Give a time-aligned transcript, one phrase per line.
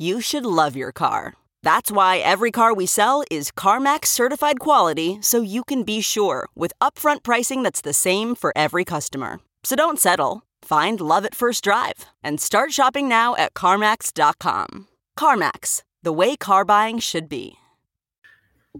[0.00, 1.34] You should love your car.
[1.64, 6.48] That's why every car we sell is CarMax certified quality so you can be sure
[6.54, 9.40] with upfront pricing that's the same for every customer.
[9.64, 10.42] So don't settle.
[10.62, 14.86] Find love at first drive and start shopping now at CarMax.com.
[15.18, 17.54] CarMax, the way car buying should be.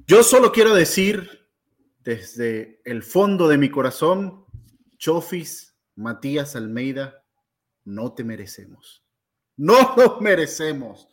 [0.07, 1.29] Yo solo quiero decir
[2.05, 4.45] desde el fondo de mi corazón,
[4.99, 7.25] Chofis, Matías Almeida,
[7.85, 9.03] no te merecemos.
[9.59, 11.07] No nos merecemos.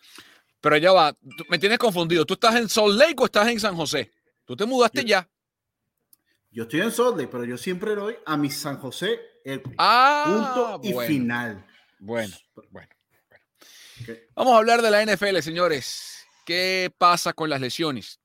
[0.61, 1.15] Pero ya va,
[1.49, 2.25] me tienes confundido.
[2.25, 4.11] ¿Tú estás en Salt Lake o estás en San José?
[4.45, 5.29] ¿Tú te mudaste yo, ya?
[6.51, 10.23] Yo estoy en Salt Lake, pero yo siempre doy a mi San José el ah,
[10.25, 11.07] punto y bueno.
[11.07, 11.65] final.
[11.99, 12.89] Bueno, bueno, bueno.
[14.01, 14.19] Okay.
[14.35, 16.25] Vamos a hablar de la NFL, señores.
[16.45, 18.19] ¿Qué pasa con las lesiones?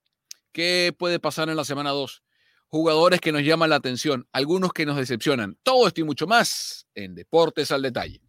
[0.53, 2.22] ¿Qué puede pasar en la semana 2?
[2.69, 5.59] Jugadores que nos llaman la atención, algunos que nos decepcionan.
[5.62, 8.21] Todo esto y mucho más en Deportes al Detalle.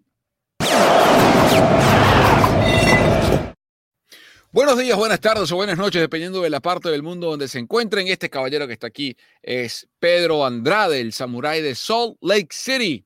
[4.53, 7.57] Buenos días, buenas tardes o buenas noches, dependiendo de la parte del mundo donde se
[7.57, 8.07] encuentren.
[8.07, 13.05] Este caballero que está aquí es Pedro Andrade, el samurái de Salt Lake City.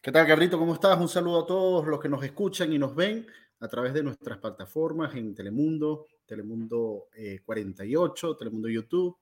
[0.00, 0.58] ¿Qué tal, Gabrito?
[0.58, 0.98] ¿Cómo estás?
[0.98, 3.26] Un saludo a todos los que nos escuchan y nos ven
[3.60, 9.18] a través de nuestras plataformas en Telemundo, Telemundo eh, 48, Telemundo YouTube.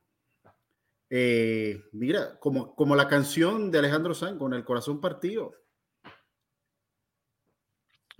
[1.10, 5.54] Eh, mira, como, como la canción de Alejandro Sanz, con el corazón partido.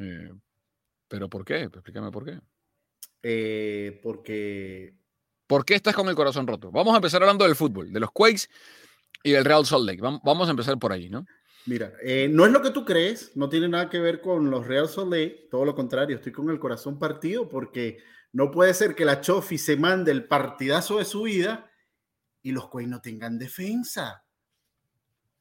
[0.02, 0.32] Eh,
[1.08, 1.62] ¿Pero por qué?
[1.62, 2.40] Explícame por qué.
[3.22, 4.94] Eh, porque...
[5.46, 6.70] ¿Por qué estás con el corazón roto?
[6.70, 8.48] Vamos a empezar hablando del fútbol, de los Quakes
[9.22, 10.00] y del Real Salt Lake.
[10.00, 11.26] Vamos a empezar por ahí, ¿no?
[11.66, 14.66] Mira, eh, no es lo que tú crees, no tiene nada que ver con los
[14.66, 17.98] Real Salt Lake, todo lo contrario, estoy con el corazón partido porque
[18.32, 21.70] no puede ser que la Chofi se mande el partidazo de su vida
[22.42, 24.24] y los Quakes no tengan defensa.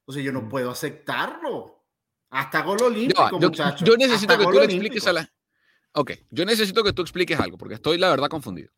[0.06, 1.81] O sea, yo no puedo aceptarlo.
[2.32, 3.88] Hasta gol olímpico, no, yo, muchachos.
[3.88, 4.74] Yo necesito Hasta que tú olímpico.
[4.74, 5.32] expliques a la...
[5.94, 8.72] Ok, yo necesito que tú expliques algo, porque estoy, la verdad, confundido.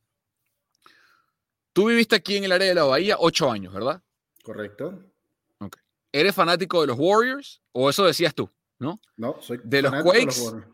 [1.72, 4.02] Tú viviste aquí en el área de la Bahía ocho años, ¿verdad?
[4.44, 5.04] Correcto.
[5.60, 5.78] Ok.
[6.12, 7.62] ¿Eres fanático de los Warriors?
[7.72, 8.50] ¿O eso decías tú?
[8.80, 9.00] ¿No?
[9.18, 10.42] No, soy de los de Quakes.
[10.42, 10.68] Warriors.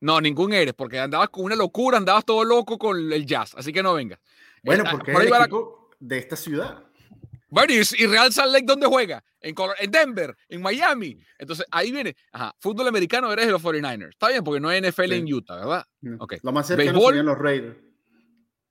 [0.00, 3.72] no, ningún eres, porque andabas con una locura, andabas todo loco con el jazz, así
[3.72, 4.20] que no vengas.
[4.62, 6.84] Bueno, porque por es el va la- equipo de esta ciudad.
[7.54, 9.22] Bueno, y, y Real Salt Lake, ¿dónde juega?
[9.40, 11.18] En, Colo- en Denver, en Miami.
[11.38, 12.16] Entonces, ahí viene.
[12.32, 14.10] Ajá, fútbol americano eres de los 49ers.
[14.10, 15.14] Está bien, porque no hay NFL Sí.
[15.14, 15.86] en Utah, ¿verdad?
[16.18, 16.34] Ok.
[16.42, 17.12] Lo más cercano ¿Béisbol?
[17.12, 17.76] serían los Raiders.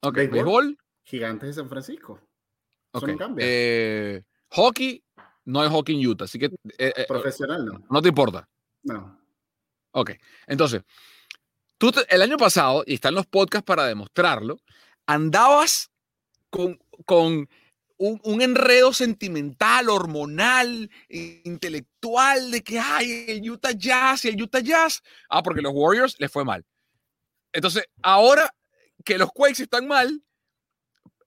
[0.02, 0.34] Ok, ¿Béisbol?
[0.34, 0.78] béisbol.
[1.04, 2.20] Gigantes de San Francisco.
[2.94, 3.12] Eso ok.
[3.12, 3.46] no cambia.
[3.48, 5.04] Eh, hockey,
[5.46, 7.84] no hay hockey en Utah, así que eh, eh, Profesional, no.
[7.90, 8.48] no te importa.
[8.84, 9.20] No.
[9.92, 10.12] Ok,
[10.48, 10.82] entonces,
[11.78, 14.58] tú te- el año pasado, y están los podcasts para demostrarlo,
[15.06, 15.90] andabas
[16.50, 17.48] con, con
[17.98, 24.60] un, un enredo sentimental, hormonal, intelectual, de que hay el Utah Jazz y el Utah
[24.60, 25.02] Jazz.
[25.30, 26.66] Ah, porque los Warriors les fue mal.
[27.54, 28.54] Entonces, ahora
[29.06, 30.22] que los Quakes están mal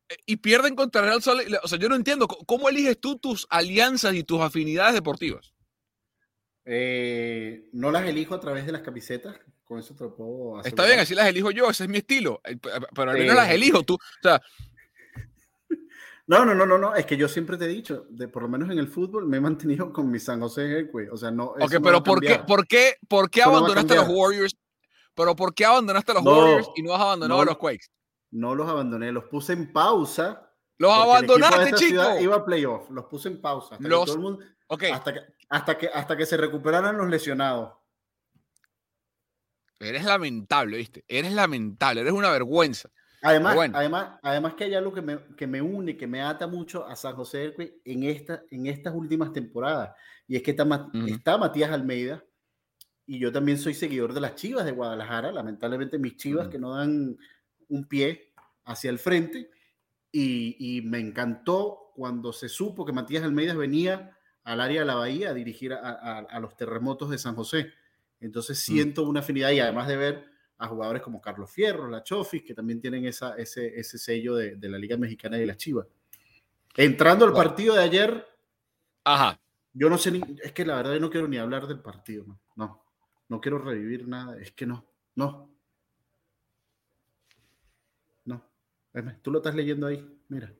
[0.08, 3.46] eh, y pierden contra Real Lake, o sea, yo no entiendo, ¿cómo eliges tú tus
[3.50, 5.54] alianzas y tus afinidades deportivas?
[6.64, 9.36] Eh, no las elijo a través de las camisetas.
[9.64, 10.68] Con eso te lo puedo hacer.
[10.72, 12.40] Está bien, así las elijo yo, ese es mi estilo.
[12.44, 12.56] eh,
[12.94, 13.94] Pero al menos Eh, las elijo tú.
[13.94, 14.40] O sea,
[16.28, 16.94] No, no, no, no, no.
[16.94, 19.36] Es que yo siempre te he dicho, de, por lo menos en el fútbol, me
[19.36, 21.12] he mantenido con mi San José Earthquake.
[21.12, 21.44] O sea, no.
[21.46, 24.08] ok, no pero ¿por qué, por qué, por qué abandonaste a los.
[24.08, 24.56] Warriors?
[25.14, 27.86] Pero ¿por qué abandonaste a los No, Warriors y no has abandonado a los Quakes?
[28.32, 31.88] No los abandoné, los puse en pausa Los abandonaste, esta chico.
[31.90, 33.76] ciudad Iba a playoff, los puse en pausa.
[33.76, 36.98] Hasta, que Los- todo el mundo- Ok, hasta, que, hasta, que, hasta que se recuperaran
[36.98, 37.72] los lesionados.
[39.78, 41.04] eres lamentable, ¿viste?
[41.08, 42.90] Eres lamentable, eres una vergüenza.
[43.22, 43.76] Además, bueno.
[43.76, 46.94] además, además que hay algo que me, que me une, que me ata mucho a
[46.96, 49.90] San José del en, esta, en estas últimas temporadas.
[50.28, 52.22] Y es que está, Matías Almeida
[53.06, 55.32] y yo también soy seguidor de las Chivas de Guadalajara.
[55.32, 57.16] Lamentablemente mis Chivas que no dan
[57.68, 58.32] un pie
[58.64, 59.50] hacia el frente.
[60.12, 64.94] Y, y me encantó cuando se supo que Matías Almeida venía al área de la
[64.94, 67.72] Bahía a dirigir a, a- a los terremotos de San José.
[68.20, 72.42] Entonces siento una afinidad y además de ver a jugadores como Carlos Fierro, la Chofis,
[72.42, 75.56] que también tienen esa, ese, ese sello de, de la Liga Mexicana y de las
[75.56, 75.86] Chivas.
[76.76, 78.26] Entrando al partido de ayer,
[79.04, 79.40] Ajá.
[79.72, 82.24] yo no sé ni, es que la verdad yo no quiero ni hablar del partido,
[82.26, 82.84] no, no,
[83.28, 85.50] no quiero revivir nada, es que no, no,
[88.24, 88.44] no.
[89.22, 90.54] Tú lo estás leyendo ahí, mira,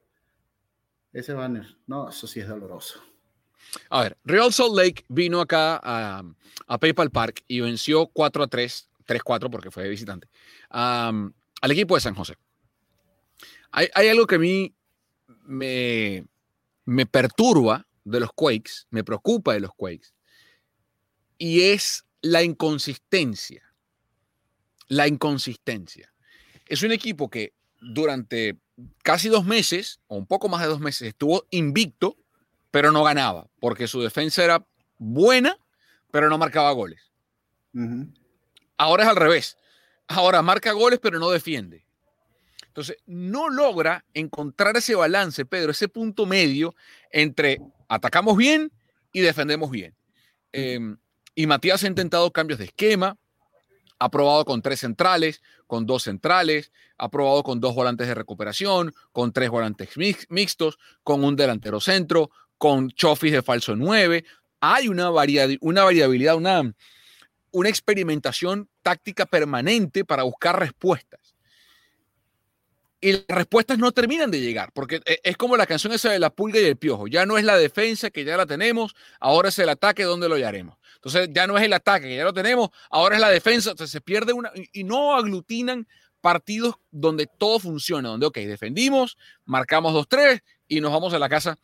[1.12, 3.02] ese banner, no, eso sí es doloroso.
[3.90, 6.22] A ver, Real Salt Lake vino acá a,
[6.66, 10.28] a PayPal Park y venció 4 a 3, 3-4 porque fue visitante,
[10.68, 12.36] al equipo de San José.
[13.72, 14.74] Hay, algo que a mí
[15.44, 16.26] me,
[17.10, 20.14] perturba de los Quakes, me preocupa de los Quakes,
[21.38, 23.62] y es la inconsistencia.
[24.88, 26.12] La inconsistencia.
[26.66, 28.58] Es un equipo que durante
[29.02, 32.16] casi dos meses, o un poco más de dos meses, estuvo invicto,
[32.70, 34.66] pero no ganaba, porque su defensa era
[34.98, 35.58] buena,
[36.10, 37.12] pero no marcaba goles.
[37.74, 38.08] Ujú.
[38.78, 39.56] Ahora es al revés.
[40.08, 41.84] Ahora marca goles, pero no defiende.
[42.69, 46.75] Entonces, no logra encontrar ese balance, Pedro, ese punto medio
[47.11, 48.70] entre atacamos bien
[49.12, 49.94] y defendemos bien.
[50.52, 50.78] Eh,
[51.34, 53.17] y Matías ha intentado cambios de esquema,
[53.99, 58.94] ha probado con tres centrales, con dos centrales, ha probado con dos volantes de recuperación,
[59.12, 64.25] con tres volantes mix- mixtos, con un delantero centro, con chofis de falso 9.
[64.61, 66.75] Hay una, varia- una variabilidad, una,
[67.56, 71.34] una experimentación táctica permanente para buscar respuestas.
[73.00, 76.18] Y las respuestas no terminan de llegar, porque e- es como la canción esa de
[76.18, 77.06] la pulga y el piojo.
[77.06, 80.34] Ya no es la defensa que ya la tenemos, ahora es el ataque donde lo
[80.34, 80.76] hallaremos.
[80.96, 83.70] Entonces ya no es el ataque que ya lo tenemos, ahora es la defensa.
[83.70, 85.88] Entonces se pierde una y no aglutinan
[86.20, 89.16] partidos donde todo funciona, donde, ok, defendimos,
[89.46, 91.58] marcamos 2-3 y nos vamos a la casa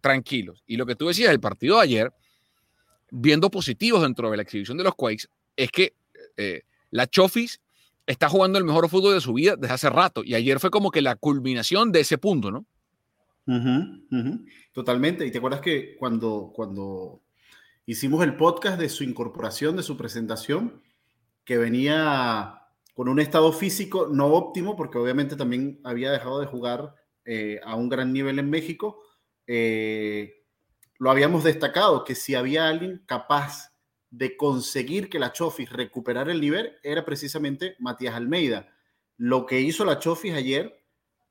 [0.00, 0.64] tranquilos.
[0.66, 2.12] Y lo que tú decías, el partido de ayer,
[3.10, 5.94] viendo positivos dentro de la exhibición de los Quakes, es que
[6.36, 7.60] eh, la Chofis
[8.06, 10.22] está jugando el mejor fútbol de su vida desde hace rato.
[10.24, 12.64] Y ayer fue como que la culminación de ese punto, ¿no?
[14.72, 15.26] Totalmente.
[15.26, 17.22] Y te acuerdas que cuando, cuando
[17.86, 20.82] hicimos el podcast de su incorporación, de su presentación,
[21.44, 22.62] que venía
[22.94, 26.94] con un estado físico no óptimo, porque obviamente también había dejado de jugar
[27.24, 29.02] eh, a un gran nivel en México,
[29.46, 30.44] eh,
[30.98, 33.75] lo habíamos destacado, que si había alguien capaz
[34.16, 38.74] de conseguir que la Chofis recuperara el nivel, era precisamente Matías Almeida.
[39.18, 40.82] Lo que hizo la Chofis ayer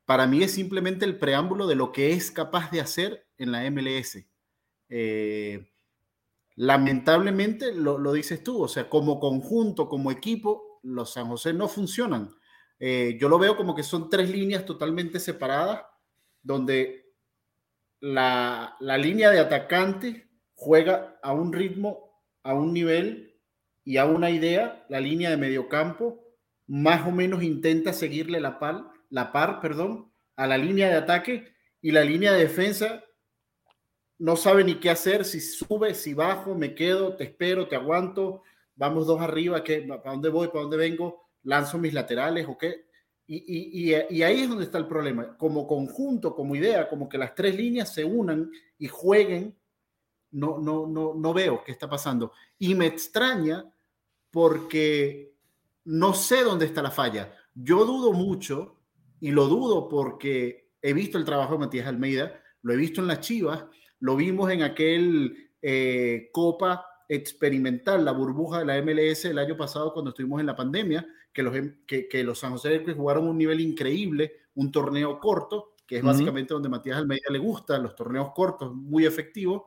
[0.05, 3.69] para mí es simplemente el preámbulo de lo que es capaz de hacer en la
[3.71, 4.19] MLS.
[4.89, 5.67] Eh,
[6.55, 11.67] lamentablemente, lo, lo, dices tú, o sea, como conjunto, como equipo, los San José no
[11.67, 12.29] funcionan.
[12.77, 15.81] Eh, yo lo veo como que son tres líneas totalmente separadas,
[16.43, 17.15] donde
[17.99, 22.04] la, la línea de atacante juega a un ritmo,
[22.45, 23.33] a un nivel
[23.83, 26.23] y a una idea, la línea de mediocampo
[26.67, 31.53] más o menos intenta seguirle la par, la par, perdón, a la línea de ataque
[31.81, 33.03] y la línea de defensa
[34.19, 38.43] no sabe ni qué hacer, si sube, si bajo, me quedo, te espero, te aguanto,
[38.75, 41.27] vamos dos arriba, ¿qué, ¿para dónde voy, para dónde vengo?
[41.43, 42.85] Lanzo mis laterales o qué.
[43.25, 45.35] Y, y, y, y, ahí es donde está el problema.
[45.35, 49.55] Como conjunto, como idea, como que las tres líneas se unan y jueguen,
[50.35, 52.33] no, no, no, no veo qué está pasando.
[52.59, 53.65] Y me extraña
[54.31, 55.33] porque
[55.85, 57.33] no sé dónde está la falla.
[57.53, 58.75] Yo dudo mucho
[59.21, 63.07] y lo dudo porque he visto el trabajo de Matías Almeida, lo he visto en
[63.07, 63.63] las Chivas,
[63.99, 69.93] lo vimos en aquel eh, Copa experimental, la burbuja de la MLS el año pasado
[69.93, 71.55] cuando estuvimos en la pandemia, que los,
[71.87, 76.05] que, que los San José jugaron un nivel increíble, un torneo corto, que es uh
[76.05, 76.09] -huh.
[76.09, 79.63] básicamente donde Matías Almeida le gusta, los torneos cortos, muy efectivos,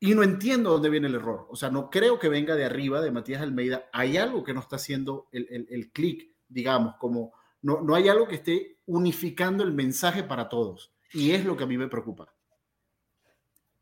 [0.00, 1.46] y no entiendo dónde viene el error.
[1.50, 3.88] O sea, no creo que venga de arriba de Matías Almeida.
[3.92, 8.08] Hay algo que no está haciendo el, el, el clic, digamos, como no, no hay
[8.08, 10.90] algo que esté unificando el mensaje para todos.
[11.12, 12.32] Y es lo que a mí me preocupa.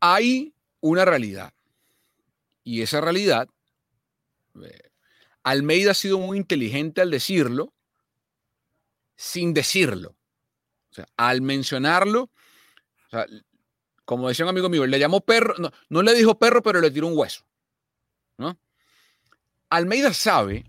[0.01, 1.53] Hay una realidad.
[2.65, 3.47] Y esa realidad,
[4.61, 4.89] eh,
[5.43, 7.73] Almeida ha sido muy inteligente al decirlo,
[9.15, 10.15] sin decirlo.
[10.91, 12.29] O sea, al mencionarlo,
[14.09, 16.89] como decía un amigo mío, le llamó perro, no, no le dijo perro, pero le
[16.89, 17.45] tiró un hueso.
[18.39, 18.59] ¿no?
[19.69, 20.65] Almeida sabe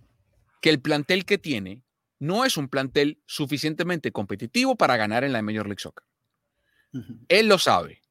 [0.60, 1.82] que el plantel que tiene
[2.18, 6.04] no es un plantel suficientemente competitivo para ganar en la Major League Soccer.
[7.28, 8.02] Él lo sabe.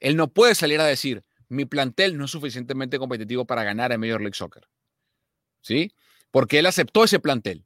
[0.00, 4.00] Él no puede salir a decir, mi plantel no es suficientemente competitivo para ganar en
[4.00, 4.66] Major League Soccer.
[5.60, 5.94] ¿Sí?
[6.32, 7.64] Porque él aceptó ese plantel.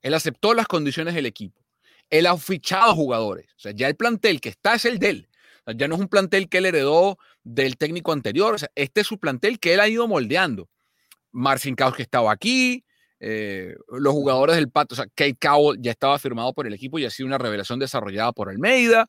[0.00, 1.62] Él aceptó las condiciones del equipo.
[2.08, 3.50] Él ha fichado jugadores.
[3.58, 5.28] O sea, ya el plantel que está es el de él.
[5.74, 8.56] Ya no es un plantel que él heredó del técnico anterior.
[8.74, 10.68] Este es su plantel que él ha ido moldeando.
[11.32, 12.84] Marcin Caos que estaba aquí,
[13.18, 16.98] eh, los jugadores del Pato, o sea, Kate Cowell ya estaba firmado por el equipo
[16.98, 19.06] y ha sido una revelación desarrollada por Almeida,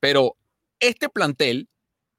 [0.00, 0.36] pero
[0.80, 1.68] este plantel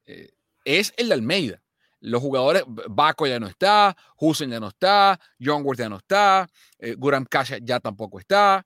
[0.06, 0.30] eh,
[0.64, 1.62] es el de Almeida.
[2.00, 6.94] Los jugadores, Baco ya no está, Husen ya no está, Youngworth ya no está, eh,
[6.94, 8.64] Guram Kasha ya tampoco está.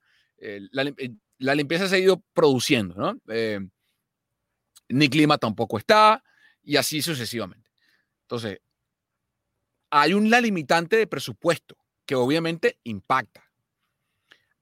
[0.70, 3.18] La, limpieza se ha ido produciendo, ¿no?
[4.88, 6.22] Nick Lima tampoco está,
[6.62, 7.70] y así sucesivamente.
[8.22, 8.60] Entonces,
[9.90, 11.76] hay una limitante de presupuesto
[12.06, 13.44] que obviamente impacta.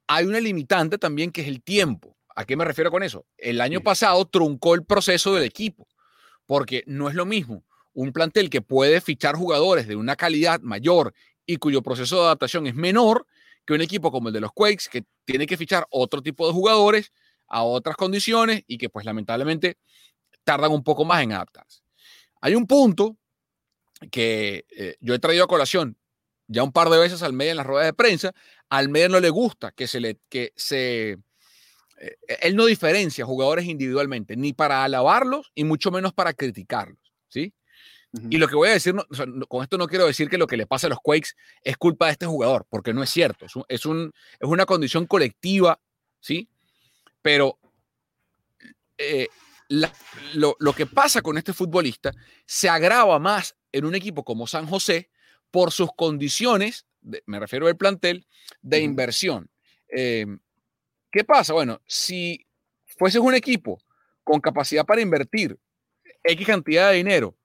[0.07, 2.17] Hay una limitante también que es el tiempo.
[2.35, 3.25] ¿A qué me refiero con eso?
[3.37, 5.87] El año pasado truncó el proceso del equipo,
[6.45, 7.63] porque no es lo mismo
[7.93, 11.13] un plantel que puede fichar jugadores de una calidad mayor
[11.45, 13.27] y cuyo proceso de adaptación es menor
[13.65, 16.53] que un equipo como el de los Quakes, que tiene que fichar otro tipo de
[16.53, 17.11] jugadores
[17.47, 19.77] a otras condiciones y que pues lamentablemente
[20.43, 21.81] tardan un poco más en adaptarse.
[22.41, 23.17] Hay un punto
[24.11, 25.97] que eh, yo he traído a colación
[26.47, 28.33] ya un par de veces al medio en las ruedas de prensa.
[28.69, 31.17] Al medio no le gusta que se le, que se,
[31.97, 37.53] eh, él no diferencia jugadores individualmente, ni para alabarlos y mucho menos para criticarlos, ¿sí?
[38.29, 38.93] Y lo que voy a decir,
[39.47, 41.29] con esto no quiero decir que lo que le pasa a los Quakes
[41.63, 45.07] es culpa de este jugador, porque no es cierto, es, es, un, es una condición
[45.07, 45.79] colectiva,
[46.19, 46.47] ¿sí?
[47.23, 47.57] Pero
[48.99, 49.29] eh,
[49.69, 52.11] lo, lo, que pasa con este futbolista
[52.45, 55.09] se agrava más en un equipo como San José,
[55.51, 56.87] por sus condiciones,
[57.27, 58.25] me refiero al plantel,
[58.61, 59.51] de inversión.
[59.87, 60.39] Em,
[61.11, 61.53] ¿Qué pasa?
[61.53, 62.47] Bueno, si
[62.85, 63.79] fueses un equipo
[64.23, 65.59] con capacidad para invertir
[66.23, 67.37] X cantidad de dinero,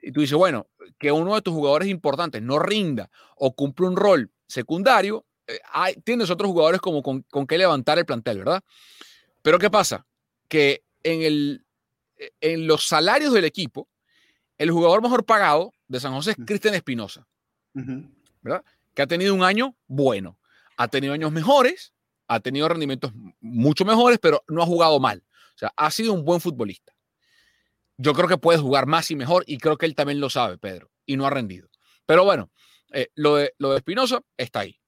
[0.00, 3.96] y tú dices, bueno, que uno de tus jugadores importantes no rinda o cumple un
[3.96, 5.58] rol secundario, eh,
[6.04, 8.62] tienes otros jugadores como con, con qué levantar el plantel, ¿verdad?
[9.42, 10.06] Pero ¿qué pasa?
[10.46, 11.66] Que en, el,
[12.40, 13.88] en los salarios del equipo,
[14.58, 17.26] el jugador mejor pagado de San José es Cristian Espinosa.
[17.72, 18.64] ¿verdad?
[18.94, 20.38] Que ha tenido un año bueno.
[20.76, 21.92] Ha tenido años mejores,
[22.26, 25.24] ha tenido rendimientos mucho mejores, pero no ha jugado mal.
[25.54, 26.94] O sea, ha sido un buen futbolista.
[27.96, 30.56] Yo creo que puede jugar más y mejor y creo que él también lo sabe,
[30.56, 31.68] Pedro, y no ha rendido.
[32.06, 32.50] Pero bueno,
[32.92, 34.80] eh, lo de, lo de Espinosa está ahí.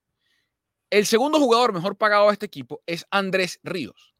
[0.90, 4.14] El segundo jugador mejor pagado de este equipo es Andrés Ríos.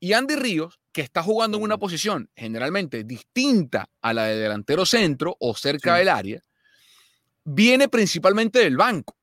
[0.00, 4.86] Y Andy Ríos, que está jugando en una posición generalmente distinta a la de delantero
[4.86, 6.42] centro o cerca del área,
[7.44, 9.16] viene principalmente del banco.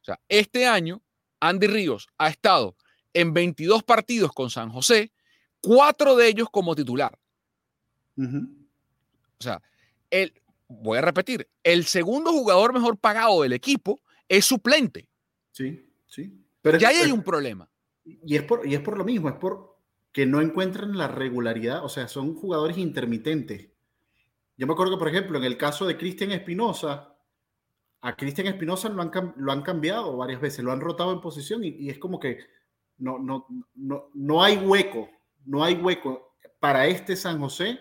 [0.00, 1.02] O sea, este año
[1.40, 2.76] Andy Ríos ha estado
[3.14, 5.12] en 22 partidos con San José,
[5.60, 7.18] cuatro de ellos como titular.
[8.16, 9.60] O sea,
[10.10, 10.32] el,
[10.68, 15.08] voy a repetir, el segundo jugador mejor pagado del equipo es suplente.
[15.50, 16.32] Sí, sí.
[16.60, 17.68] Pero ya ahí hay un problema.
[18.04, 19.71] Y es, por, y es por lo mismo, es por
[20.12, 23.70] que no encuentran la regularidad, o sea, son jugadores intermitentes.
[24.56, 27.16] Yo me acuerdo que, por ejemplo, en el caso de Cristian Espinosa,
[28.02, 31.64] a Cristian Espinosa lo han, lo han cambiado varias veces, lo han rotado en posición
[31.64, 32.40] y, es como que
[32.98, 35.08] no, no, no, no hay hueco,
[35.46, 37.80] no hay hueco para este San José,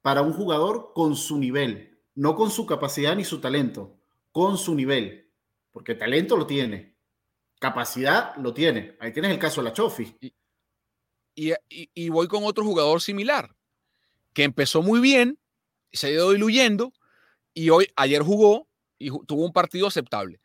[0.00, 3.98] para un jugador con su nivel, no con su capacidad ni su talento,
[4.32, 5.30] con su nivel,
[5.72, 6.96] porque talento lo tiene,
[7.58, 8.96] capacidad lo tiene.
[9.00, 10.16] Ahí tienes el caso de la Chofi.
[11.36, 13.54] Y, y voy con otro jugador similar,
[14.32, 15.38] que empezó muy bien,
[15.92, 16.92] se ha ido diluyendo
[17.54, 20.40] y hoy, ayer jugó y tuvo un partido aceptable,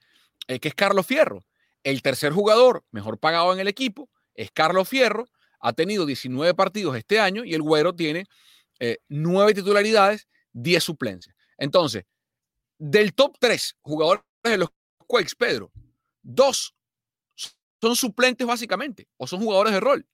[0.48, 1.46] eh, que es Carlos Fierro.
[1.84, 5.28] El tercer jugador mejor pagado en el equipo es Carlos Fierro.
[5.60, 8.26] Ha tenido 19 partidos este año y el Güero tiene
[8.80, 11.36] eh, 9 titularidades, 10 suplencias.
[11.58, 12.06] Entonces,
[12.78, 14.70] del top 3 jugadores de los
[15.08, 15.72] Quakes, Pedro,
[16.22, 16.74] dos
[17.82, 20.08] son suplentes básicamente o son jugadores de rol.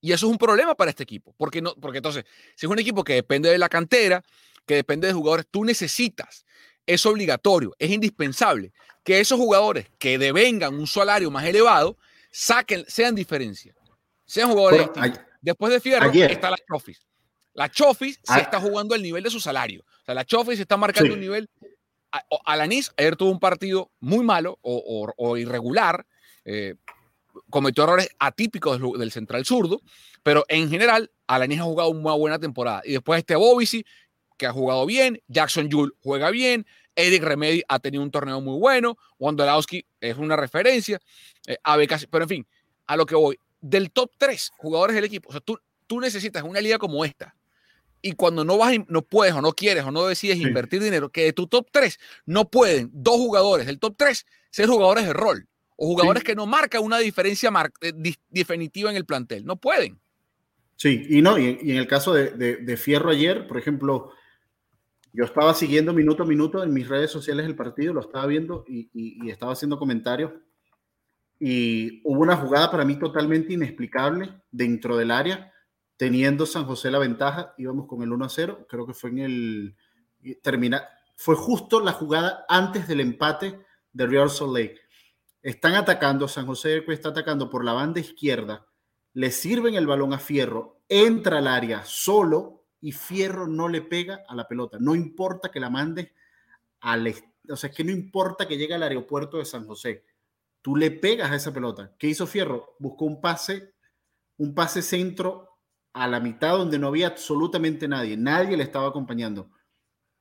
[0.00, 2.24] Y eso es un problema para este equipo, porque no, porque entonces,
[2.56, 4.22] si es un equipo que depende de la cantera,
[4.66, 6.44] que depende de jugadores, tú necesitas
[6.86, 8.72] es obligatorio, es indispensable
[9.04, 11.96] que esos jugadores que devengan un salario más elevado
[12.32, 13.74] saquen, sean diferencia,
[14.24, 14.88] sean jugadores
[15.42, 17.06] Después de Fierro está la Chofis.
[17.54, 18.40] La Chofis se ah.
[18.40, 19.82] está jugando al nivel de su salario.
[20.02, 21.48] O sea, la Chofis se está marcando un nivel.
[22.44, 26.06] Alanis ayer tuvo un partido muy malo o, irregular.
[26.44, 26.74] Eh,
[27.48, 29.80] cometió errores atípicos del, central zurdo,
[30.22, 32.82] pero en general, Alanis ha jugado una buena temporada.
[32.84, 33.84] Y después este Bobisi,
[34.36, 38.58] que ha jugado bien, Jackson Jules juega bien, Eric Remedy ha tenido un torneo muy
[38.58, 41.00] bueno, Wondolowski es una referencia,
[41.46, 41.58] eh,
[42.10, 42.46] pero en fin,
[42.86, 46.42] a lo que voy, del top 3 jugadores del equipo, o sea, tú, tú necesitas
[46.42, 47.34] una liga como esta,
[48.02, 51.24] y cuando no vas, no puedes o no quieres o no decides invertir dinero, que
[51.24, 55.46] de tu top 3 no pueden dos jugadores del top 3 ser jugadores de rol
[55.80, 57.92] o jugadores que no marcan una diferencia eh,
[58.28, 59.46] definitiva en el plantel.
[59.46, 59.98] No pueden.
[60.76, 64.12] Sí, y no, y, en el caso de, Fierro ayer, por ejemplo,
[65.12, 68.64] yo estaba siguiendo minuto a minuto en mis redes sociales el partido, lo estaba viendo
[68.68, 70.32] y, y estaba haciendo comentarios.
[71.38, 75.50] Y hubo una jugada para mí totalmente inexplicable dentro del área
[76.00, 79.18] teniendo San José la ventaja, íbamos con el 1 a 0, creo que fue en
[79.18, 79.76] el
[80.40, 83.60] termina, fue justo la jugada antes del empate
[83.92, 84.80] de Real Salt Lake.
[85.42, 88.66] Están atacando, San José está atacando por la banda izquierda,
[89.14, 94.22] le sirven el balón a Fierro, entra al área solo y Fierro no le pega
[94.28, 94.78] a la pelota.
[94.80, 96.12] No importa que la mande
[96.80, 97.14] al,
[97.48, 100.04] o sea, es que no importa que llegue al aeropuerto de San José,
[100.62, 101.94] tú le pegas a esa pelota.
[101.98, 102.76] ¿Qué hizo Fierro?
[102.78, 103.74] Buscó un pase,
[104.36, 105.58] un pase centro
[105.92, 109.50] a la mitad donde no había absolutamente nadie, nadie le estaba acompañando.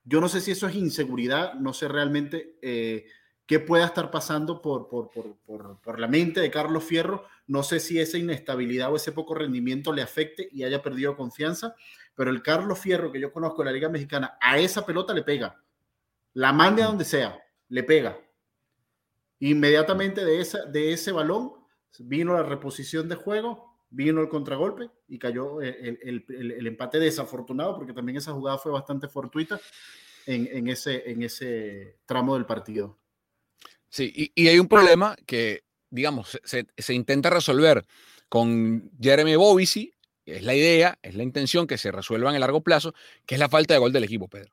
[0.03, 3.05] Yo no sé si eso es inseguridad, no sé realmente eh,
[3.49, 7.79] qué pueda estar pasando por, por, por, por, la mente de Carlos Fierro, no sé
[7.79, 11.73] si esa inestabilidad o ese poco rendimiento le afecte y haya perdido confianza,
[12.13, 15.23] pero el Carlos Fierro que yo conozco en la Liga Mexicana, a esa pelota le
[15.23, 15.59] pega,
[16.35, 17.39] la mande a donde sea,
[17.69, 18.19] le pega.
[19.39, 21.53] Inmediatamente de, esa, de ese balón
[21.97, 28.19] vino la reposición de juego, vino el contragolpe y cayó el, empate desafortunado, porque también
[28.19, 29.59] esa jugada fue bastante fortuita
[30.27, 32.99] en, ese, en ese tramo del partido.
[33.89, 37.85] Sí, y, hay un problema que, digamos, se, intenta resolver
[38.29, 39.93] con Jeremy Bovisi,
[40.25, 42.93] es la idea, es la intención que se resuelva en el largo plazo,
[43.25, 44.51] que es la falta de gol del equipo, Pedro.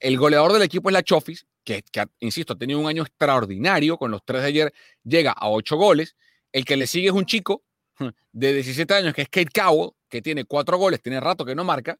[0.00, 3.96] el goleador del equipo es la Chofis, que, que, insisto, ha tenido un año extraordinario,
[3.96, 6.14] con los tres de ayer llega a ocho goles.
[6.52, 7.64] El que le sigue es un chico
[8.32, 11.64] de 17 años, que es Kate Cowell, que tiene cuatro goles, tiene rato que no
[11.64, 11.98] marca.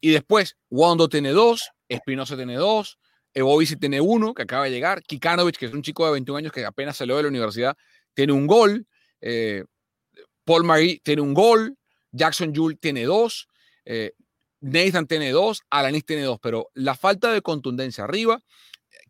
[0.00, 2.98] Y después, Wando tiene dos, Espinosa tiene dos,
[3.36, 6.52] Evovici tiene uno, que acaba de llegar, Kikanovic, que es un chico de 21 años
[6.52, 7.76] que apenas salió de la universidad,
[8.14, 8.86] tiene un gol,
[9.20, 9.62] eh,
[10.44, 11.76] Paul Marie tiene un gol,
[12.12, 13.46] Jackson Jules tiene dos,
[13.84, 14.12] eh,
[14.60, 18.42] Nathan tiene dos, Alanis tiene dos, pero la falta de contundencia arriba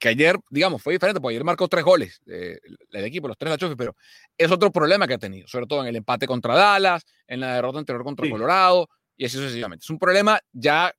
[0.01, 2.59] que ayer, digamos, fue diferente, porque ayer marcó tres goles eh,
[2.91, 3.95] el equipo, los tres la Chofi, pero
[4.37, 7.55] es otro problema que ha tenido, sobre todo en el empate contra Dallas, en la
[7.55, 9.85] derrota anterior contra Colorado, y así sucesivamente.
[9.85, 10.93] Es un problema ya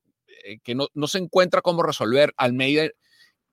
[0.45, 2.89] eh, que no, no, se encuentra cómo resolver Almeida,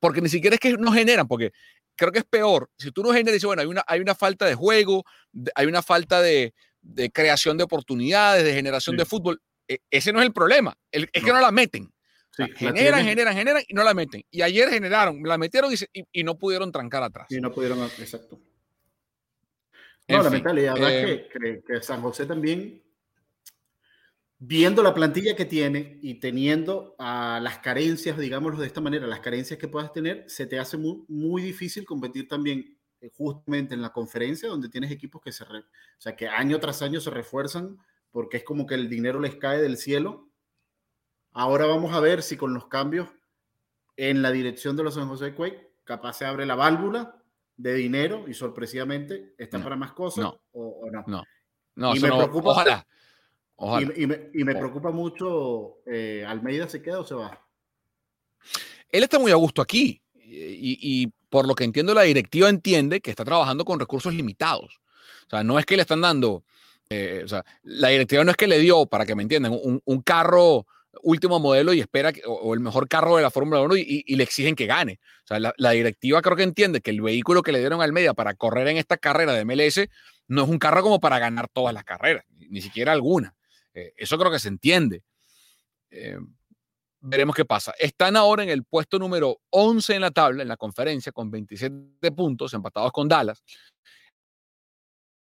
[0.05, 1.53] porque ni siquiera es que no generan, porque
[1.97, 2.69] creo que es peor.
[2.77, 5.03] Si tú no generas, bueno, hay una, hay una falta de juego,
[5.55, 9.41] hay una falta de, de creación de oportunidades, de generación de fútbol.
[9.67, 11.91] E, ese no es el problema, es que no la meten
[12.37, 14.23] generan, generan, generan y no la meten.
[14.31, 15.73] Y ayer generaron, la metieron
[16.13, 17.27] y, no pudieron trancar atrás.
[17.31, 18.39] Y no pudieron, exacto.
[20.07, 20.61] No, lamentable.
[20.61, 22.83] Y verdad eh, que, que, San José también,
[24.47, 29.21] viendo la plantilla que tiene y teniendo a las carencias, digámoslo de esta manera, las
[29.21, 33.83] carencias que puedas tener, se te hace muy, muy difícil competir también eh, justamente en
[33.83, 35.49] la conferencia donde tienes equipos que se, o
[35.99, 37.79] sea, que año tras año se refuerzan
[38.11, 40.29] porque es como que el dinero les cae del cielo
[41.35, 43.09] Ahora vamos a ver si con los cambios
[43.97, 47.21] en la dirección de los San José Quake, capaz se abre la válvula
[47.57, 51.05] de dinero y sorpresivamente está para más cosas o, no.
[51.09, 51.23] No,
[51.75, 52.87] no, y me preocupa, ojalá.
[53.59, 57.41] Y, me, preocupa mucho, eh, ¿Almeida se queda o se va?
[58.91, 63.11] Él está muy a gusto aquí y, por lo que entiendo la directiva entiende que
[63.11, 64.81] está trabajando con recursos limitados.
[65.27, 66.45] O sea, no es que le están dando,
[66.91, 69.81] eh, o sea, la directiva no es que le dio, para que me entiendan, un,
[69.85, 70.67] un carro
[71.03, 74.23] último modelo y espera, que, o, el mejor carro de la Fórmula 1 y, le
[74.23, 75.01] exigen que gane.
[75.25, 78.15] O sea, la, directiva creo que entiende que el vehículo que le dieron al media
[78.15, 79.89] para correr en esta carrera de MLS
[80.27, 83.35] no es un carro como para ganar todas las carreras, ni, siquiera alguna.
[83.75, 85.03] Eh, eso creo que se entiende.
[85.91, 86.17] Eh,
[87.01, 87.75] veremos qué pasa.
[87.79, 92.13] Están ahora en el puesto número 11 en la tabla, en la conferencia, con 27
[92.13, 93.43] puntos, empatados con Dallas.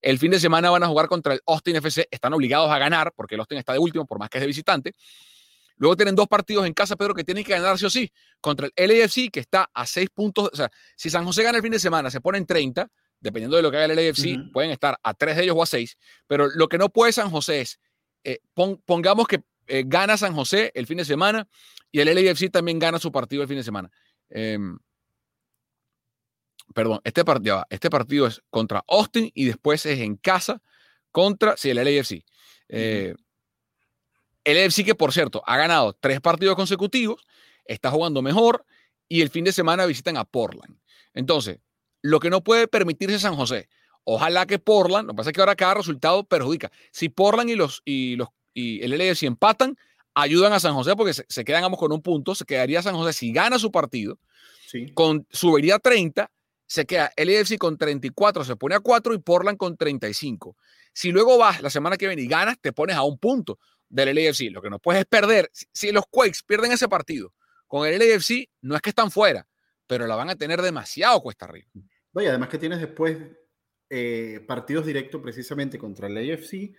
[0.01, 2.07] El fin de semana van a jugar contra el Austin FC.
[2.09, 4.47] Están obligados a ganar porque el Austin está de último, por más que es de
[4.47, 4.93] visitante.
[5.75, 8.11] Luego tienen dos partidos en casa, Pedro, que tienen que ganar sí o sí.
[8.41, 10.49] Contra el LAFC, que está a seis puntos.
[10.51, 12.87] O sea, si San José gana el fin de semana, se ponen 30,
[13.19, 15.65] dependiendo de lo que haga el LAFC, pueden estar a tres de ellos o a
[15.65, 15.97] seis.
[16.27, 17.79] Pero lo que no puede San José es,
[18.23, 18.39] eh,
[18.85, 21.47] pongamos que eh, gana San José el fin de semana
[21.91, 23.91] y el LAFC también gana su partido el fin de semana.
[24.29, 24.77] Em,
[26.73, 30.61] perdón, este partido, este partido es contra Austin y después es en casa
[31.11, 32.23] contra, sí, el LAFC.
[32.69, 33.15] Eh,
[34.43, 37.25] el LAFC que, por cierto, ha ganado tres partidos consecutivos,
[37.65, 38.65] está jugando mejor
[39.07, 40.79] y el fin de semana visitan a Portland.
[41.13, 41.59] Entonces,
[42.01, 43.69] lo que no puede permitirse San José,
[44.09, 46.71] ojalá que Portland, lo que pasa es que ahora cada resultado perjudica.
[46.91, 49.77] Si Portland y los y los y el LAFC empatan,
[50.15, 53.13] ayudan a San José porque se, quedan ambos con un punto, se quedaría San José
[53.13, 54.17] si gana su partido,
[54.93, 56.29] con, subiría a 30,
[56.65, 60.57] se queda el LAFC con 34, se pone a 4 y Portland con 35.
[60.91, 64.15] Si luego vas la semana que viene y ganas, te pones a un punto del
[64.15, 64.51] LAFC.
[64.51, 65.49] Lo que no puedes es perder.
[65.53, 67.33] Si, los Quakes pierden ese partido
[67.67, 69.47] con el LAFC, no es que están fuera,
[69.87, 71.69] pero la van a tener demasiado cuesta arriba.
[72.13, 73.17] Oye, además que tienes después
[73.89, 76.75] eh, partidos directos precisamente contra el AFC,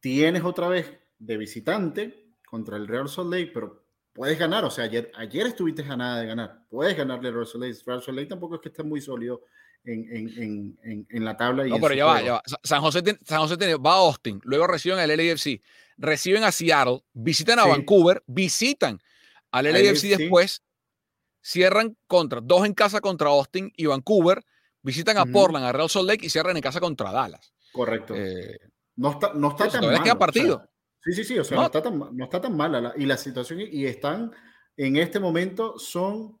[0.00, 4.84] tienes otra vez de visitante contra el Real Salt Lake, pero puedes ganar, o sea,
[4.84, 7.78] ayer, ayer estuviste ganada de ganar, puedes ganarle al Real Salt Lake.
[7.86, 9.42] Real Salt Lake tampoco es que esté muy sólido
[9.84, 11.66] en, en, en, la tabla.
[11.66, 12.42] Y no, pero ya va, ya va.
[12.62, 15.62] San José, San José tiene, va a Austin, luego reciben al LAFC,
[15.96, 19.00] reciben a Seattle, visitan a Vancouver, visitan
[19.50, 20.62] al LAFC después,
[21.40, 24.44] cierran contra, dos en casa contra Austin y Vancouver,
[24.82, 27.52] visitan a Portland, a Real Salt Lake y cierran en casa contra Dallas.
[27.72, 28.14] Correcto.
[28.16, 28.58] Eh,
[28.96, 30.02] no está, no está tan mal.
[30.02, 30.68] queda partido.
[31.04, 32.92] sí, sí, sí, o sea, no, está, tan, no está tan mala.
[32.96, 34.32] y la situación, y están
[34.76, 36.38] en este momento, son,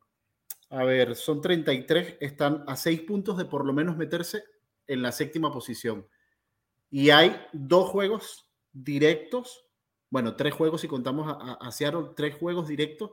[0.70, 4.42] a ver, son 33, están a 6 puntos de por lo menos meterse
[4.86, 6.06] en la séptima posición.
[6.90, 9.64] Y hay dos juegos directos,
[10.10, 13.10] bueno, tres juegos si contamos a, a Seattle, tres juegos directos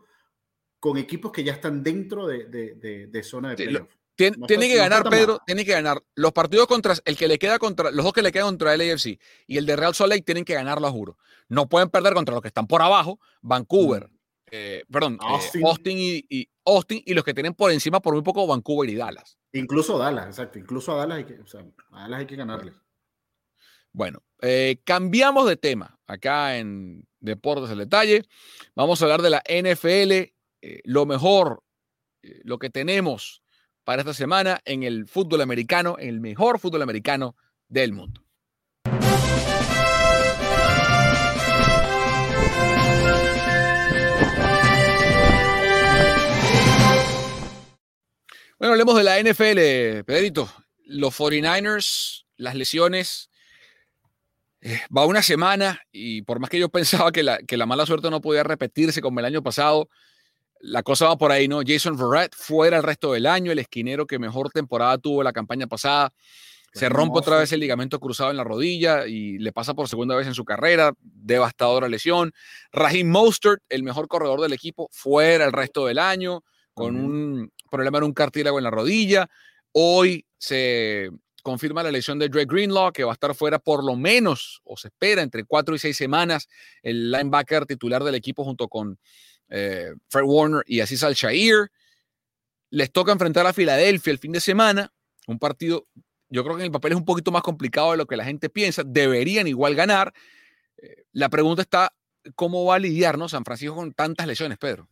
[0.79, 3.89] con equipos que ya están dentro de, de, de, zona de playoff.
[4.15, 6.01] Tiene, que ganar, Pedro, tiene que ganar.
[6.15, 8.81] Los partidos contra el que le queda contra, los dos que le quedan contra el
[8.81, 11.17] AFC y el de Real Salt Lake tienen que ganarlo, juro.
[11.49, 14.17] No pueden perder contra los que están por abajo, Vancouver, mm.
[14.51, 18.47] eh, perdón, eh, Austin, y, Austin y los que tienen por encima por muy poco
[18.47, 19.37] Vancouver y Dallas.
[19.51, 20.59] Incluso Dallas, exacto.
[20.59, 22.71] Incluso a Dallas hay que, o sea, a Dallas hay que ganarle.
[23.91, 28.23] Bueno, eh, cambiamos de tema acá en Deportes el Detalle.
[28.75, 30.33] Vamos a hablar de la NFL,
[30.85, 31.63] lo mejor,
[32.43, 33.44] lo que tenemos
[33.85, 37.35] para esta semana en el fútbol americano, en el mejor fútbol americano
[37.69, 38.21] del mundo.
[48.57, 50.49] Bueno, hablemos de la NFL, Pedrito.
[50.85, 53.29] Los 49ers, las lesiones,
[54.61, 57.85] eh, va una semana y por más que yo pensaba que la, que la mala
[57.85, 59.89] suerte no podía repetirse como el año pasado,
[60.59, 61.61] la cosa va por ahí, ¿no?
[61.65, 65.67] Jason Verrett fuera el resto del año, el esquinero que mejor temporada tuvo la campaña
[65.67, 66.13] pasada.
[66.73, 70.13] Se rompe otra vez el ligamento cruzado en la rodilla y le pasa por segunda
[70.13, 70.93] vez en su carrera.
[70.99, 72.33] Devastadora lesión.
[72.73, 77.99] Raheem Mostert, el mejor corredor del equipo, fuera el resto del año con un problema
[77.99, 79.29] en un cartílago en la rodilla.
[79.71, 81.09] Hoy se
[81.41, 84.75] confirma la lesión de Dre Greenlaw, que va a estar fuera por lo menos, o
[84.75, 86.49] se espera, entre cuatro y seis semanas.
[86.83, 88.99] El linebacker titular del equipo junto con
[89.49, 91.71] eh, Fred Warner y Aziz Al-Shair.
[92.69, 94.91] Les toca enfrentar a Filadelfia el fin de semana,
[95.27, 95.87] un partido,
[96.29, 98.25] yo creo que en el papel es un poquito más complicado de lo que la
[98.25, 100.13] gente piensa, deberían igual ganar.
[100.77, 101.93] Eh, la pregunta está,
[102.35, 103.29] ¿cómo va a lidiar ¿no?
[103.29, 104.89] San Francisco con tantas lesiones, Pedro?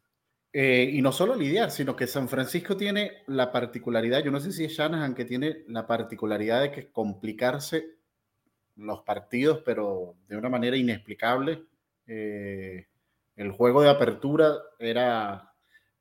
[0.53, 4.51] Eh, y no solo lidiar, sino que San Francisco tiene la particularidad, yo no sé
[4.51, 7.97] si es Shanahan que tiene la particularidad de que complicarse
[8.75, 11.65] los partidos, pero de una manera inexplicable.
[13.35, 15.53] El juego de apertura era,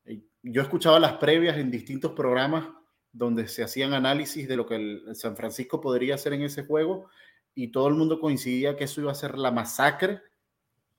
[0.04, 2.68] eh, yo escuchaba las previas en distintos programas
[3.12, 7.08] donde se hacían análisis de lo que el San Francisco podría hacer en ese juego
[7.54, 10.22] y todo el mundo coincidía que eso iba a ser la masacre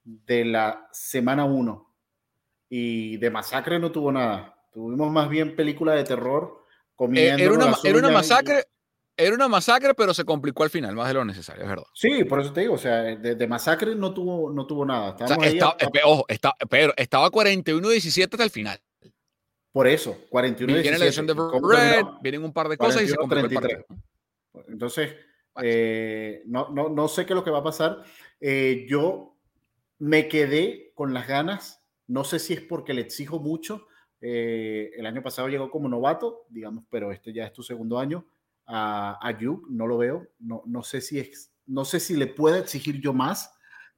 [0.03, 1.89] de la semana 1.
[2.69, 4.63] Y de masacre no tuvo nada.
[4.71, 6.63] Tuvimos más bien película de terror
[6.99, 8.65] eh, era, una, era una masacre,
[9.15, 11.85] era una masacre, pero se complicó al final, más de lo necesario, es verdad.
[11.93, 15.11] Sí, por eso te digo, o sea, de, masacre no tuvo, no tuvo nada.
[15.11, 15.37] O sea,
[16.05, 18.79] ojo, está, pero estaba 41-17 hasta el final.
[19.71, 20.65] Por eso, 41-17.
[20.65, 23.85] Viene la lesión de Red, vienen un par de cosas y se complicó el partido.
[24.67, 25.15] Entonces,
[25.61, 28.03] eh, no, no, no, sé qué es lo que va a pasar.
[28.39, 29.35] Eh, yo
[29.99, 33.87] me quedé con las ganas, no sé si es porque le exijo mucho.
[34.21, 38.25] Eh, el año pasado llegó como novato, digamos, pero este ya es tu segundo año
[38.65, 39.37] a, a
[39.69, 43.13] no lo veo, no, no, sé si es, no sé si le puedo exigir yo
[43.13, 43.53] más,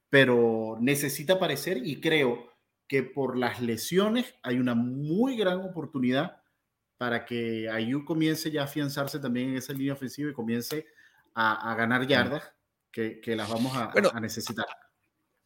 [0.08, 2.52] pero necesita aparecer y creo
[2.88, 6.42] que por las lesiones hay una muy gran oportunidad
[6.96, 10.86] para que Ayuk comience ya a afianzarse también en esa línea ofensiva y comience
[11.34, 12.54] a, ganar yardas
[12.90, 14.66] que, que, las vamos a, a necesitar.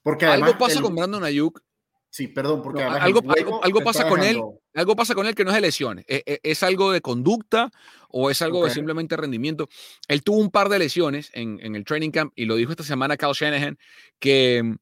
[0.02, 1.60] Porque además, algo pasa con Brandon Ayuk
[2.12, 3.20] Sí, perdón, porque No, algo,
[3.62, 4.40] algo, pasa con él,
[4.74, 6.04] algo pasa con él que no es de lesiones.
[6.08, 7.70] ¿Es, es- es algo de conducta
[8.08, 9.68] o es algo de simplemente rendimiento?
[10.08, 12.82] Él tuvo un par de lesiones en, en el training camp y lo dijo esta
[12.82, 13.78] semana Kyle Shanahan
[14.18, 14.74] que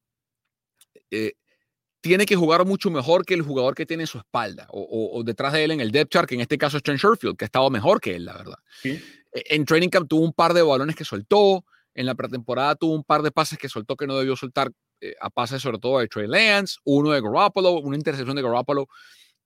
[1.10, 1.32] eh,
[2.00, 5.18] tiene que jugar mucho mejor que el jugador que tiene en su espalda o, o-
[5.18, 7.36] o detrás de él en el depth chart, que en este caso es Trent Sherfield,
[7.36, 8.58] que ha estado mejor que él, la verdad.
[8.80, 8.90] Sí.
[9.32, 11.64] Eh, En training camp tuvo un par de balones que soltó.
[11.94, 15.14] En la pretemporada tuvo un par de pases que soltó que no debió soltar, eh,
[15.20, 18.86] a pases sobre todo de Trey Lance, uno de Garoppolo, una intercepción de Garoppolo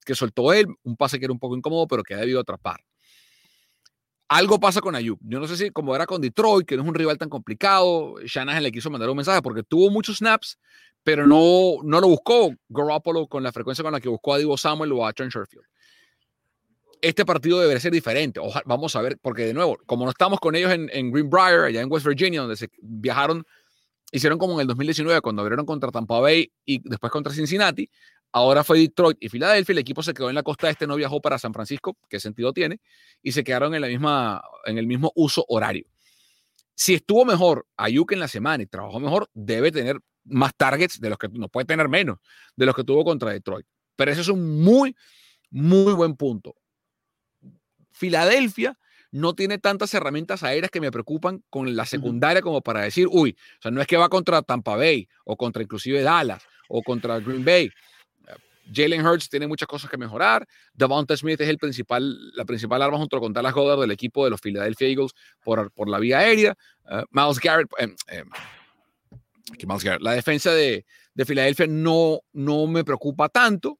[0.05, 2.81] que soltó él, un pase que era un poco incómodo, pero que ha debido atrapar.
[4.29, 5.19] Algo pasa con Ayuk.
[5.21, 8.15] Yo no sé si como era con Detroit, que no es un rival tan complicado,
[8.25, 10.57] Shanahan le quiso mandar un mensaje porque tuvo muchos snaps,
[11.03, 14.57] pero no, no lo buscó Garoppolo con la frecuencia con la que buscó a Divo
[14.57, 15.65] Samuel o a Trent Sherfield
[17.01, 18.39] este partido debería ser diferente.
[18.39, 21.65] Oja- vamos a ver, porque de nuevo, como no estamos con ellos en, en Greenbrier,
[21.65, 23.45] allá en West Virginia, donde se viajaron,
[24.13, 27.89] hicieron como en el 2019, cuando abrieron contra Tampa Bay y después contra Cincinnati,
[28.31, 31.19] ahora fue Detroit y Filadelfia, el equipo se quedó en la costa este, no viajó
[31.19, 32.79] para San Francisco, qué sentido tiene,
[33.23, 35.87] y se quedaron en, la misma, en el mismo uso horario.
[36.75, 41.09] Si estuvo mejor Ayuk en la semana y trabajó mejor, debe tener más targets de
[41.09, 42.19] los que no puede tener menos
[42.55, 43.65] de los que tuvo contra Detroit.
[43.95, 44.95] Pero ese es un muy,
[45.49, 46.55] muy buen punto.
[47.91, 48.77] Filadelfia
[49.13, 53.37] no tiene tantas herramientas aéreas que me preocupan con la secundaria como para decir, uy,
[53.59, 57.19] o sea, no es que va contra Tampa Bay o contra inclusive Dallas o contra
[57.19, 57.69] Green Bay.
[58.73, 60.47] Jalen Hurts tiene muchas cosas que mejorar.
[60.73, 64.31] Devonta Smith es el principal, la principal arma junto con Dallas Goddard del equipo de
[64.31, 65.11] los Philadelphia Eagles
[65.43, 66.57] por, por la vía aérea.
[66.89, 68.23] Eh, Miles Garrett, eh, eh,
[69.59, 73.77] que Miles Garrett, la defensa de, de Filadelfia no, no me preocupa tanto,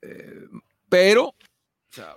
[0.00, 0.46] eh,
[0.88, 1.36] pero o
[1.90, 2.16] sea,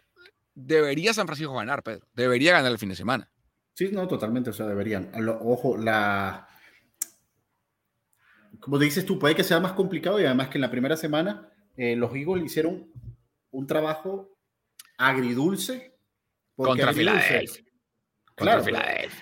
[0.56, 2.08] debería San Francisco ganar, Pedro.
[2.14, 3.30] Debería ganar el fin de semana.
[3.76, 5.12] Sí, no, totalmente, o sea, deberían.
[5.42, 6.48] Ojo, la...
[8.60, 11.52] Como dices tú, puede que sea más complicado y además que en la primera semana
[11.76, 12.90] eh, los Eagles hicieron
[13.52, 14.38] un trabajo
[14.98, 15.98] agridulce.
[16.56, 17.64] Contra agridulce- Filadelfia.
[18.36, 18.64] Contra Claro.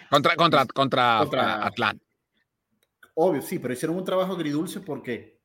[0.09, 2.05] Contra, contra, contra, Contra- Atlanta.
[3.15, 5.39] Obvio, sí, pero hicieron un trabajo agridulce porque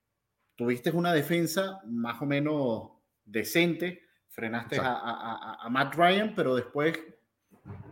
[0.57, 2.91] tuviste una defensa más o menos
[3.25, 4.08] decente,
[4.39, 6.97] frenaste a, a- a- Matt Ryan, pero después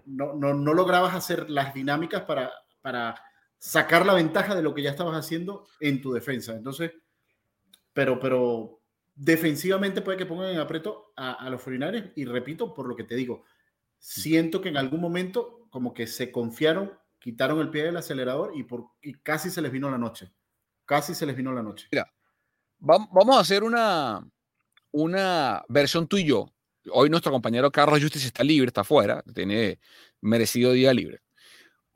[0.04, 3.20] no, no, no lograbas hacer las dinámicas para, para
[3.59, 6.52] sacar la ventaja de lo que ya estabas haciendo en tu defensa.
[6.52, 6.92] Entonces,
[7.92, 8.80] pero, pero
[9.16, 13.04] defensivamente puede que pongan en aprieto a, a los 49 y repito, por lo que
[13.04, 13.44] te digo,
[13.98, 18.62] siento que en algún momento como que se confiaron, quitaron el pie del acelerador y,
[18.62, 20.32] por, y casi se les vino la noche.
[20.85, 21.88] Casi se les vino la noche.
[22.78, 24.24] Vam- Vamos a hacer una,
[24.96, 26.50] una versión tú y yo.
[26.90, 29.78] Hoy nuestro compañero Carlos Justice está libre, está afuera, tiene
[30.22, 31.20] merecido día libre.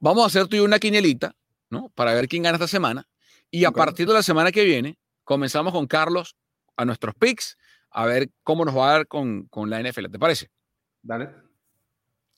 [0.00, 1.34] Vamos a hacer tú y yo una quinielita,
[1.70, 1.88] ¿no?
[1.94, 3.08] Para ver quién gana esta semana.
[3.50, 6.36] Y a partir de la semana que viene, comenzamos con Carlos
[6.76, 7.56] a nuestros picks,
[7.90, 10.10] a ver cómo nos va a dar con, con la NFL.
[10.10, 10.50] ¿Te parece?
[11.02, 11.30] Dale.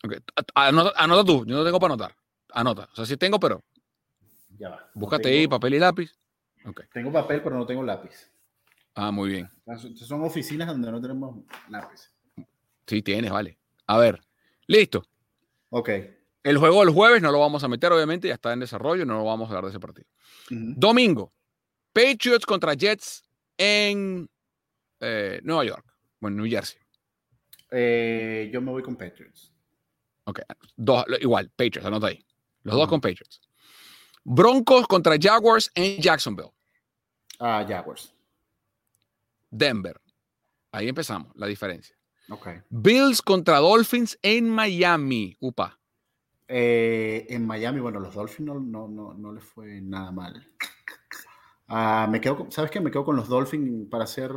[0.04, 0.14] Ok,
[0.54, 2.16] a- Anota, anota tú, yo no tengo para anotar.
[2.52, 2.88] Anota.
[2.92, 3.62] O sea, sí tengo, pero
[4.58, 4.76] Ya va.
[4.94, 6.12] No búscate tengo- ahí papel y lápiz.
[6.64, 6.82] Ok.
[6.92, 8.30] Tengo papel, pero no tengo lápiz.
[8.94, 9.48] Ah, muy bien.
[9.96, 11.36] Son oficinas donde no tenemos
[11.68, 12.10] lápiz.
[12.86, 13.58] Sí, tienes, vale.
[13.86, 14.20] A ver,
[14.66, 15.04] listo.
[15.70, 15.88] Ok.
[16.42, 19.14] El juego del jueves no lo vamos a meter, obviamente, ya está en desarrollo, no
[19.18, 20.08] lo vamos a hablar de ese partido.
[20.50, 21.32] Domingo,
[21.92, 23.22] Patriots contra Jets
[23.56, 24.28] en
[25.00, 25.86] eh, Nueva York,
[26.20, 26.80] bueno, New Jersey.
[27.70, 29.52] Eh, yo me voy con Patriots.
[30.24, 30.40] Ok,
[30.76, 32.24] dos, igual, Patriots, anota ahí.
[32.64, 33.40] Los dos con Patriots.
[34.24, 36.50] Broncos contra Jaguars en Jacksonville,
[37.38, 38.11] Ah, Jaguars.
[39.52, 40.00] Denver.
[40.72, 41.94] Ahí empezamos, la diferencia.
[42.30, 42.48] Ok.
[42.70, 45.36] Bills contra Dolphins en Miami.
[45.38, 45.78] Upa.
[46.48, 50.46] Eh, en Miami, bueno, los Dolphins no, no, no, no les fue nada mal.
[51.68, 52.80] Ah, me quedo, con- ¿sabes qué?
[52.80, 54.30] Me quedo con los Dolphins para hacer,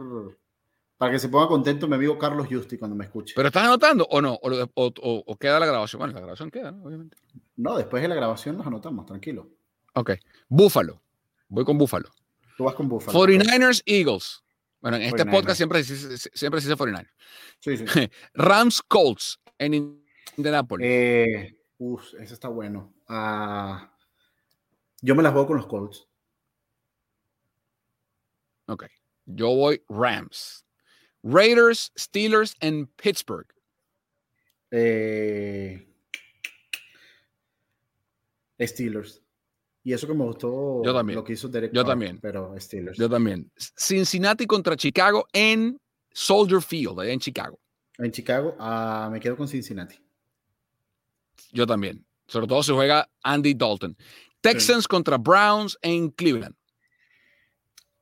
[0.98, 3.34] para que se ponga contento mi amigo Carlos Justi cuando me escuche.
[3.36, 4.34] ¿Pero estás anotando o no?
[4.36, 6.00] ¿O, o- o- o queda la grabación?
[6.00, 6.84] Bueno, la grabación queda, ¿no?
[6.84, 7.18] obviamente.
[7.58, 9.50] No, después de la grabación los anotamos, tranquilo.
[9.96, 10.12] Ok.
[10.48, 11.02] Buffalo.
[11.50, 12.10] Voy con Buffalo.
[12.58, 13.18] Tú vas con Buffalo.
[13.20, 14.44] 49ers, Eagles.
[14.82, 15.32] Bueno, en este 49ers.
[15.32, 17.10] podcast siempre se dice, siempre se dice 49ers.
[17.60, 17.86] Sí, sí.
[18.34, 20.04] Rams, Colts en
[20.38, 20.86] Indianapolis.
[20.88, 22.94] Eh, uf, ese está bueno.
[23.08, 23.96] Ah,
[25.02, 26.08] yo me las juego con los Colts.
[28.68, 28.86] ok.
[29.28, 30.66] Yo voy Rams.
[31.24, 33.48] Raiders, Steelers en Pittsburgh.
[34.70, 35.88] Eh,
[38.60, 39.25] Steelers.
[39.86, 41.16] Y eso que me gustó Yo también.
[41.16, 42.20] lo que hizo Derek Yo Carr, también.
[42.20, 42.98] Pero Steelers.
[42.98, 43.52] Yo también.
[43.56, 45.80] Cincinnati contra Chicago en
[46.12, 47.60] Soldier Field, allá en Chicago.
[48.00, 49.96] En Chicago, ah, me quedo con Cincinnati.
[51.52, 52.04] Yo también.
[52.26, 53.96] Sobre todo si juega Andy Dalton.
[54.42, 56.56] Texans contra Browns en Cleveland.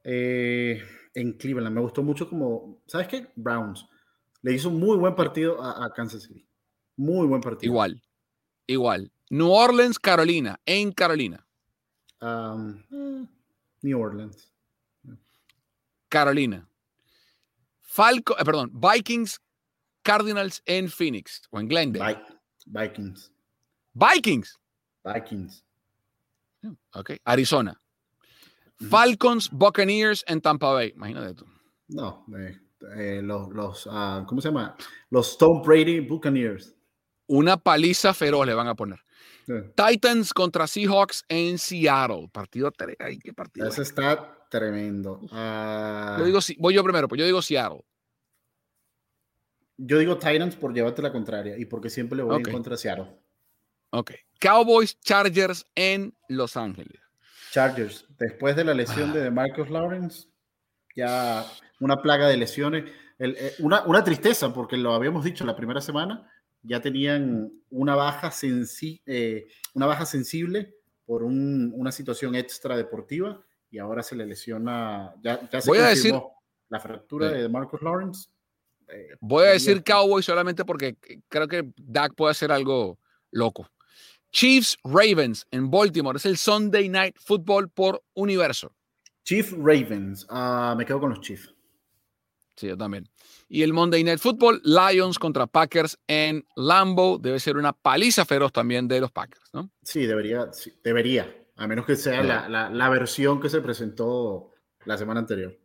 [0.05, 0.81] Eh,
[1.13, 1.75] en Cleveland.
[1.75, 3.27] Me gustó mucho como, ¿sabes qué?
[3.35, 3.85] Browns.
[4.41, 6.47] Le hizo un muy buen partido a, Kansas City.
[6.95, 7.69] Muy buen partido.
[7.69, 8.01] Igual,
[8.67, 9.11] igual.
[9.29, 11.45] New Orleans, Carolina, en Carolina.
[12.23, 13.27] Um,
[13.81, 14.49] New Orleans.
[16.09, 16.65] Carolina.
[17.81, 19.41] Falco, eh, perdón, Vikings,
[20.03, 22.17] Cardinals en Phoenix o en Glendale.
[22.65, 23.31] Vikings.
[23.93, 24.59] Vikings.
[25.03, 25.63] Vikings.
[26.93, 27.12] Ok.
[27.25, 27.79] Arizona.
[28.89, 30.93] Falcons, Buccaneers en Tampa Bay.
[30.95, 31.45] Imagínate tú.
[31.89, 32.57] No, eh,
[32.95, 34.75] eh, los, los ah, ¿cómo se llama?
[35.09, 36.73] Los Tom Brady Buccaneers.
[37.27, 38.99] Una paliza feroz le van a poner.
[39.75, 42.29] Titans contra Seahawks en Seattle.
[42.31, 42.71] Partido.
[42.99, 43.67] Ay, qué partido.
[43.67, 45.21] Ese está tremendo.
[45.31, 47.83] Ah, yo digo, voy yo primero, pues yo digo Seattle.
[49.77, 53.07] Yo digo Titans por llevarte la contraria y porque siempre le voy en contra Seattle.
[53.89, 54.12] Ok.
[54.39, 56.99] Cowboys Chargers en Los Ángeles.
[57.51, 60.27] Chargers, después de la lesión de Marcus Lawrence,
[60.95, 61.45] ya
[61.79, 62.86] una plaga de lesiones,
[63.19, 66.27] eh, una, tristeza, porque lo habíamos dicho la primera semana,
[66.63, 68.32] ya tenían una baja,
[69.06, 75.47] eh, una baja sensible por una situación extra deportiva y ahora se le lesiona, ya,
[75.62, 76.13] se Voy a decir,
[76.69, 78.30] la fractura de Marcus Lawrence.
[78.88, 80.95] Eh, Voy a decir Cowboy solamente porque
[81.28, 82.99] creo que Dak puede hacer algo
[83.32, 83.69] loco.
[84.32, 86.17] Chiefs Ravens en Baltimore.
[86.17, 88.73] Es el Sunday Night Football por universo.
[89.23, 90.26] Chiefs Ravens.
[90.30, 91.54] Ah, me quedo con los Chiefs.
[92.55, 93.09] Sí, yo también.
[93.49, 97.19] Y el Monday Night Football, Lions contra Packers en Lambeau.
[97.19, 99.71] Debe ser una paliza feroz también de los Packers, ¿no?
[99.81, 100.49] Sí, debería.
[100.83, 101.35] debería.
[101.55, 104.51] A menos que sea la, versión que se presentó
[104.85, 105.57] la semana anterior.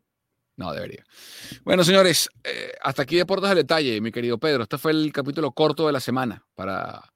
[0.57, 1.05] No, debería.
[1.62, 4.64] Bueno, señores, eh, hasta aquí Deportes del Detalle, mi querido Pedro.
[4.64, 7.12] Este fue el capítulo corto de la semana para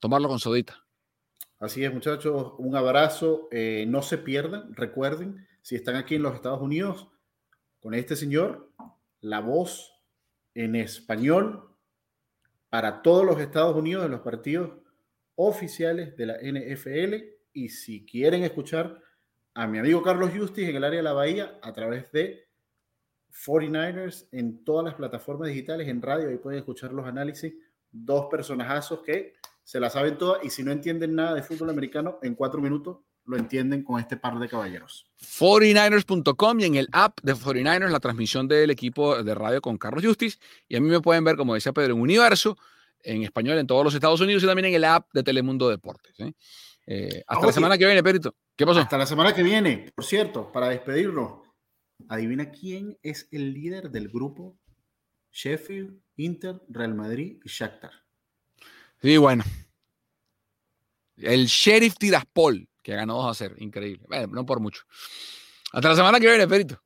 [0.00, 0.84] tomarlo con sodita.
[1.58, 3.48] Así es, muchachos, un abrazo.
[3.50, 7.08] Eh, no se pierdan, recuerden, si están aquí en los Estados Unidos,
[7.80, 8.70] con este señor,
[9.24, 9.90] la voz
[10.54, 11.74] en español
[12.68, 14.70] para todos los Estados Unidos de los partidos
[15.34, 17.14] oficiales de la NFL.
[17.54, 19.00] Y si quieren escuchar
[19.54, 22.48] a mi amigo Carlos Justis en el área de la Bahía a través de
[23.46, 27.54] 49ers en todas las plataformas digitales, en radio, ahí pueden escuchar los análisis.
[27.90, 29.32] Dos personajazos que
[29.62, 32.98] se la saben todas y si no entienden nada de fútbol americano, en cuatro minutos
[33.26, 35.06] lo entienden con este par de caballeros.
[35.20, 40.04] 49ers.com y en el app de 49ers la transmisión del equipo de radio con Carlos
[40.04, 40.38] Justice.
[40.68, 42.56] Y a mí me pueden ver, como decía Pedro, en Universo,
[43.02, 46.18] en español en todos los Estados Unidos y también en el app de Telemundo Deportes.
[46.20, 46.32] ¿eh?
[46.86, 48.34] Eh, hasta la semana que viene, Perito.
[48.56, 48.80] ¿Qué pasó?
[48.80, 49.90] Hasta la semana que viene.
[49.94, 51.42] Por cierto, para despedirnos,
[52.08, 54.58] adivina quién es el líder del grupo
[55.32, 57.92] Sheffield, Inter, Real Madrid y Shakhtar.
[59.02, 59.44] Sí, bueno.
[61.16, 63.56] El Sheriff Tiraspol, que ganó 2 a 0.
[63.58, 64.04] Increíble.
[64.08, 64.82] Bueno, no por mucho.
[65.72, 66.78] Hasta la semana que viene, Perito.